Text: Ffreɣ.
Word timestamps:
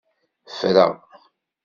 Ffreɣ. 0.51 0.91